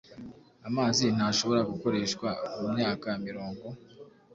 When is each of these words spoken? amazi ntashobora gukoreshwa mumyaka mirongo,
amazi 0.67 1.03
ntashobora 1.15 1.61
gukoreshwa 1.71 2.29
mumyaka 2.59 3.07
mirongo, 3.25 3.65